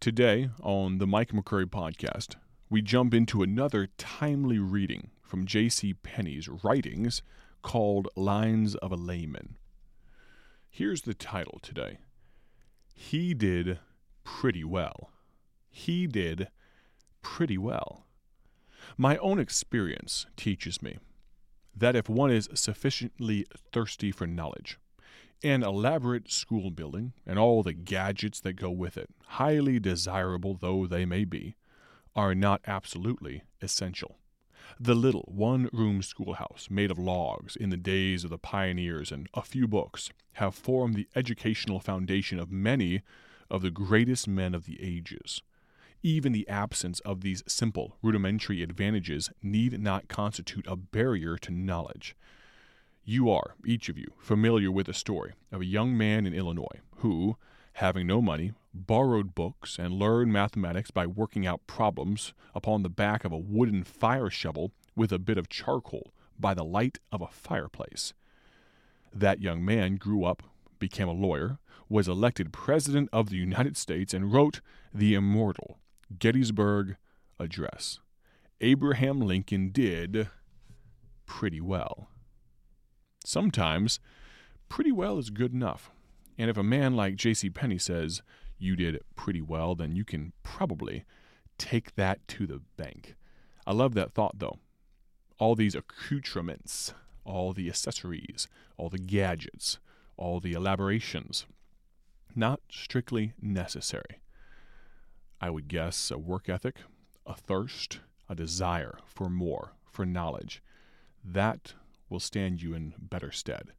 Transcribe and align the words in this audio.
Today, 0.00 0.48
on 0.62 0.96
the 0.96 1.06
Mike 1.06 1.32
McCurry 1.32 1.66
podcast, 1.66 2.36
we 2.70 2.80
jump 2.80 3.12
into 3.12 3.42
another 3.42 3.86
timely 3.98 4.58
reading 4.58 5.10
from 5.20 5.44
J.C. 5.44 5.92
Penney's 5.92 6.48
writings 6.48 7.20
called 7.60 8.08
Lines 8.16 8.74
of 8.76 8.92
a 8.92 8.96
Layman. 8.96 9.56
Here's 10.70 11.02
the 11.02 11.12
title 11.12 11.58
today 11.60 11.98
He 12.94 13.34
Did 13.34 13.78
Pretty 14.24 14.64
Well. 14.64 15.10
He 15.68 16.06
did 16.06 16.48
pretty 17.20 17.58
well. 17.58 18.06
My 18.96 19.18
own 19.18 19.38
experience 19.38 20.24
teaches 20.34 20.80
me 20.80 20.96
that 21.76 21.94
if 21.94 22.08
one 22.08 22.30
is 22.30 22.48
sufficiently 22.54 23.44
thirsty 23.70 24.12
for 24.12 24.26
knowledge, 24.26 24.78
an 25.42 25.62
elaborate 25.62 26.30
school 26.30 26.70
building 26.70 27.12
and 27.26 27.38
all 27.38 27.62
the 27.62 27.72
gadgets 27.72 28.40
that 28.40 28.54
go 28.54 28.70
with 28.70 28.96
it, 28.96 29.10
highly 29.26 29.78
desirable 29.80 30.54
though 30.54 30.86
they 30.86 31.04
may 31.04 31.24
be, 31.24 31.56
are 32.14 32.34
not 32.34 32.60
absolutely 32.66 33.42
essential. 33.62 34.16
The 34.78 34.94
little 34.94 35.28
one 35.28 35.68
room 35.72 36.02
schoolhouse 36.02 36.68
made 36.70 36.90
of 36.90 36.98
logs 36.98 37.56
in 37.56 37.70
the 37.70 37.76
days 37.76 38.24
of 38.24 38.30
the 38.30 38.38
pioneers 38.38 39.10
and 39.10 39.28
a 39.34 39.42
few 39.42 39.66
books 39.66 40.10
have 40.34 40.54
formed 40.54 40.94
the 40.94 41.08
educational 41.16 41.80
foundation 41.80 42.38
of 42.38 42.50
many 42.50 43.02
of 43.50 43.62
the 43.62 43.70
greatest 43.70 44.28
men 44.28 44.54
of 44.54 44.64
the 44.64 44.80
ages. 44.82 45.42
Even 46.02 46.32
the 46.32 46.48
absence 46.48 47.00
of 47.00 47.20
these 47.20 47.42
simple, 47.46 47.98
rudimentary 48.02 48.62
advantages 48.62 49.30
need 49.42 49.78
not 49.80 50.08
constitute 50.08 50.66
a 50.66 50.76
barrier 50.76 51.36
to 51.36 51.52
knowledge. 51.52 52.16
You 53.10 53.28
are, 53.28 53.56
each 53.66 53.88
of 53.88 53.98
you, 53.98 54.06
familiar 54.20 54.70
with 54.70 54.86
the 54.86 54.94
story 54.94 55.32
of 55.50 55.60
a 55.60 55.66
young 55.66 55.98
man 55.98 56.26
in 56.26 56.32
Illinois 56.32 56.78
who, 56.98 57.36
having 57.72 58.06
no 58.06 58.22
money, 58.22 58.52
borrowed 58.72 59.34
books 59.34 59.80
and 59.80 59.94
learned 59.94 60.32
mathematics 60.32 60.92
by 60.92 61.08
working 61.08 61.44
out 61.44 61.66
problems 61.66 62.34
upon 62.54 62.84
the 62.84 62.88
back 62.88 63.24
of 63.24 63.32
a 63.32 63.36
wooden 63.36 63.82
fire 63.82 64.30
shovel 64.30 64.70
with 64.94 65.10
a 65.10 65.18
bit 65.18 65.38
of 65.38 65.48
charcoal 65.48 66.12
by 66.38 66.54
the 66.54 66.62
light 66.62 67.00
of 67.10 67.20
a 67.20 67.26
fireplace. 67.26 68.14
That 69.12 69.42
young 69.42 69.64
man 69.64 69.96
grew 69.96 70.24
up, 70.24 70.44
became 70.78 71.08
a 71.08 71.12
lawyer, 71.12 71.58
was 71.88 72.06
elected 72.06 72.52
President 72.52 73.08
of 73.12 73.28
the 73.28 73.38
United 73.38 73.76
States, 73.76 74.14
and 74.14 74.32
wrote 74.32 74.60
the 74.94 75.14
immortal 75.14 75.80
Gettysburg 76.16 76.96
Address. 77.40 77.98
Abraham 78.60 79.20
Lincoln 79.20 79.70
did 79.72 80.28
pretty 81.26 81.60
well. 81.60 82.06
Sometimes, 83.30 84.00
pretty 84.68 84.90
well 84.90 85.16
is 85.16 85.30
good 85.30 85.52
enough. 85.52 85.92
And 86.36 86.50
if 86.50 86.56
a 86.56 86.64
man 86.64 86.96
like 86.96 87.14
J.C. 87.14 87.48
Penney 87.48 87.78
says 87.78 88.22
you 88.58 88.74
did 88.74 89.00
pretty 89.14 89.40
well, 89.40 89.76
then 89.76 89.94
you 89.94 90.04
can 90.04 90.32
probably 90.42 91.04
take 91.56 91.94
that 91.94 92.26
to 92.26 92.44
the 92.44 92.60
bank. 92.76 93.14
I 93.64 93.72
love 93.72 93.94
that 93.94 94.14
thought, 94.14 94.40
though. 94.40 94.58
All 95.38 95.54
these 95.54 95.76
accoutrements, 95.76 96.92
all 97.24 97.52
the 97.52 97.68
accessories, 97.68 98.48
all 98.76 98.88
the 98.88 98.98
gadgets, 98.98 99.78
all 100.16 100.40
the 100.40 100.54
elaborations, 100.54 101.46
not 102.34 102.60
strictly 102.68 103.32
necessary. 103.40 104.18
I 105.40 105.50
would 105.50 105.68
guess 105.68 106.10
a 106.10 106.18
work 106.18 106.48
ethic, 106.48 106.78
a 107.24 107.34
thirst, 107.36 108.00
a 108.28 108.34
desire 108.34 108.98
for 109.06 109.28
more, 109.30 109.74
for 109.84 110.04
knowledge. 110.04 110.60
That 111.24 111.74
will 112.10 112.20
stand 112.20 112.60
you 112.60 112.74
in 112.74 112.92
better 112.98 113.30
stead. 113.32 113.72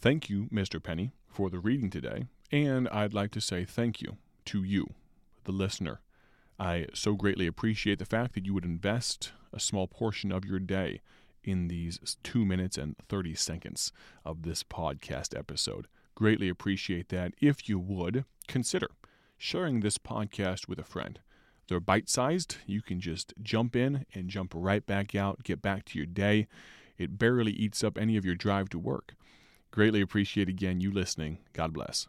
Thank 0.00 0.28
you, 0.28 0.48
Mr. 0.52 0.82
Penney, 0.82 1.12
for 1.28 1.48
the 1.48 1.58
reading 1.58 1.88
today, 1.88 2.26
and 2.50 2.88
I'd 2.88 3.14
like 3.14 3.30
to 3.32 3.40
say 3.40 3.64
thank 3.64 4.02
you 4.02 4.16
to 4.46 4.62
you, 4.62 4.94
the 5.44 5.52
listener. 5.52 6.00
I 6.58 6.86
so 6.92 7.14
greatly 7.14 7.46
appreciate 7.46 7.98
the 7.98 8.04
fact 8.04 8.34
that 8.34 8.44
you 8.44 8.52
would 8.52 8.64
invest 8.64 9.32
a 9.52 9.60
small 9.60 9.86
portion 9.86 10.32
of 10.32 10.44
your 10.44 10.58
day 10.58 11.00
in 11.42 11.68
these 11.68 12.16
two 12.22 12.44
minutes 12.44 12.76
and 12.76 12.96
30 13.08 13.34
seconds 13.34 13.92
of 14.24 14.42
this 14.42 14.62
podcast 14.62 15.38
episode. 15.38 15.86
Greatly 16.14 16.48
appreciate 16.48 17.08
that. 17.08 17.32
If 17.40 17.68
you 17.68 17.78
would, 17.78 18.24
consider 18.46 18.88
sharing 19.38 19.80
this 19.80 19.96
podcast 19.96 20.68
with 20.68 20.78
a 20.78 20.84
friend. 20.84 21.18
They're 21.68 21.80
bite 21.80 22.08
sized. 22.08 22.56
You 22.66 22.82
can 22.82 23.00
just 23.00 23.32
jump 23.42 23.74
in 23.74 24.04
and 24.12 24.28
jump 24.28 24.52
right 24.54 24.84
back 24.84 25.14
out, 25.14 25.44
get 25.44 25.62
back 25.62 25.84
to 25.86 25.98
your 25.98 26.06
day. 26.06 26.46
It 27.00 27.18
barely 27.18 27.52
eats 27.52 27.82
up 27.82 27.96
any 27.96 28.18
of 28.18 28.26
your 28.26 28.34
drive 28.34 28.68
to 28.68 28.78
work. 28.78 29.14
Greatly 29.70 30.02
appreciate 30.02 30.50
again 30.50 30.82
you 30.82 30.92
listening. 30.92 31.38
God 31.54 31.72
bless. 31.72 32.06